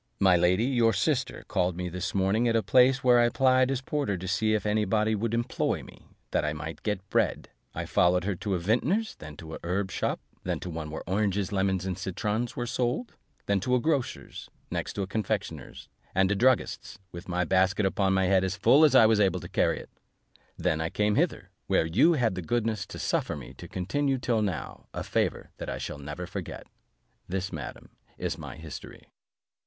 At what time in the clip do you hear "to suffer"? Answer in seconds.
22.87-23.35